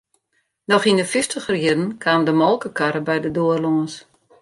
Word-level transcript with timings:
Noch 0.69 0.87
yn 0.89 1.01
'e 1.01 1.05
fyftiger 1.11 1.55
jierren 1.61 1.85
kaam 2.03 2.21
de 2.27 2.33
molkekarre 2.41 3.01
by 3.07 3.17
de 3.23 3.29
doar 3.37 3.59
lâns. 3.63 3.93